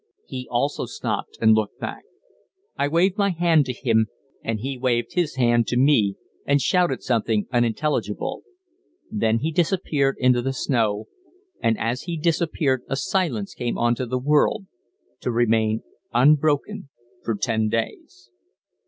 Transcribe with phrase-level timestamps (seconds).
[0.25, 2.01] He also stopped and looked back.
[2.75, 4.07] I waved my hand to him,
[4.43, 8.41] and he waved his hand to me and shouted something unintelligible.
[9.11, 11.05] Then he disappeared in the snow,
[11.61, 14.65] and as he disappeared a silence came on the world,
[15.19, 16.89] to remain unbroken
[17.23, 18.31] for ten days.